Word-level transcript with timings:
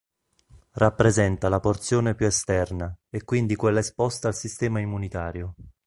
Rappresenta 0.79 1.47
la 1.47 1.59
porzione 1.59 2.15
più 2.15 2.25
esterna, 2.25 2.91
e 3.11 3.23
quindi 3.23 3.55
quella 3.55 3.81
esposta 3.81 4.27
al 4.29 4.33
sistema 4.35 4.79
immunitario. 4.79 5.53